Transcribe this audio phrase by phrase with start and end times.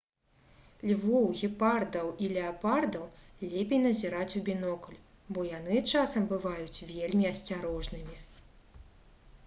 [0.91, 3.03] львоў гепардаў і леапардаў
[3.51, 4.97] лепей назіраць у бінокль
[5.35, 8.17] бо яны часам бываюць вельмі асцярожнымі